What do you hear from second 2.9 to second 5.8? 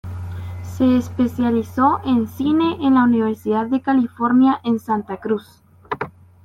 la Universidad de California en Santa Cruz.